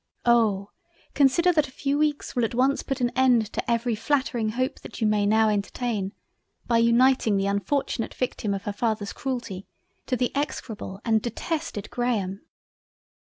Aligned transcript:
Oh! 0.25 0.71
consider 1.13 1.51
that 1.53 1.67
a 1.67 1.71
few 1.71 1.95
weeks 1.99 2.35
will 2.35 2.43
at 2.43 2.55
once 2.55 2.81
put 2.81 3.01
an 3.01 3.11
end 3.15 3.53
to 3.53 3.69
every 3.69 3.93
flattering 3.93 4.49
Hope 4.49 4.79
that 4.79 4.99
you 4.99 5.05
may 5.05 5.27
now 5.27 5.47
entertain, 5.47 6.13
by 6.65 6.79
uniting 6.79 7.37
the 7.37 7.45
unfortunate 7.45 8.15
Victim 8.15 8.55
of 8.55 8.63
her 8.63 8.73
father's 8.73 9.13
Cruelty 9.13 9.67
to 10.07 10.15
the 10.17 10.35
execrable 10.35 11.01
and 11.05 11.21
detested 11.21 11.91
Graham." 11.91 12.41